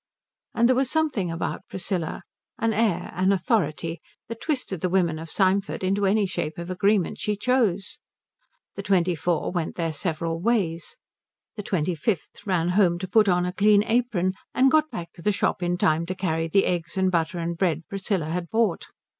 And 0.55 0.67
there 0.67 0.75
was 0.75 0.89
something 0.89 1.29
about 1.29 1.67
Priscilla, 1.69 2.23
an 2.57 2.73
air, 2.73 3.11
an 3.15 3.31
authority, 3.31 4.01
that 4.29 4.41
twisted 4.41 4.81
the 4.81 4.89
women 4.89 5.19
of 5.19 5.29
Symford 5.29 5.83
into 5.83 6.07
any 6.07 6.25
shape 6.25 6.57
of 6.57 6.71
agreement 6.71 7.19
she 7.19 7.35
chose. 7.35 7.99
The 8.73 8.81
twenty 8.81 9.13
four 9.13 9.51
went 9.51 9.75
their 9.75 9.93
several 9.93 10.41
ways. 10.41 10.97
The 11.55 11.61
twenty 11.61 11.93
fifth 11.93 12.47
ran 12.47 12.69
home 12.69 12.97
to 12.97 13.07
put 13.07 13.29
on 13.29 13.45
a 13.45 13.53
clean 13.53 13.83
apron, 13.83 14.33
and 14.55 14.71
got 14.71 14.89
back 14.89 15.13
to 15.13 15.21
the 15.21 15.31
shop 15.31 15.61
in 15.61 15.77
time 15.77 16.07
to 16.07 16.15
carry 16.15 16.47
the 16.47 16.65
eggs 16.65 16.97
and 16.97 17.11
butter 17.11 17.37
and 17.37 17.55
bread 17.55 17.83
Priscilla 17.87 18.31
had 18.31 18.49
bought. 18.49 18.87